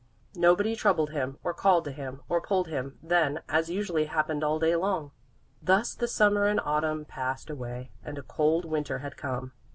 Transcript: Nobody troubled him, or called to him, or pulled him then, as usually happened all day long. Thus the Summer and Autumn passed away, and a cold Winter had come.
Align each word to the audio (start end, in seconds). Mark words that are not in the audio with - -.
Nobody 0.33 0.75
troubled 0.75 1.11
him, 1.11 1.37
or 1.43 1.53
called 1.53 1.85
to 1.85 1.91
him, 1.91 2.23
or 2.27 2.41
pulled 2.41 2.67
him 2.69 2.97
then, 3.03 3.41
as 3.47 3.69
usually 3.69 4.05
happened 4.05 4.43
all 4.43 4.57
day 4.57 4.75
long. 4.75 5.11
Thus 5.61 5.93
the 5.93 6.07
Summer 6.07 6.47
and 6.47 6.59
Autumn 6.61 7.05
passed 7.05 7.51
away, 7.51 7.91
and 8.03 8.17
a 8.17 8.23
cold 8.23 8.65
Winter 8.65 8.97
had 8.97 9.15
come. 9.15 9.51